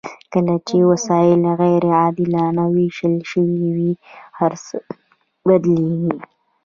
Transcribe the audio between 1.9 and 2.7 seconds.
عادلانه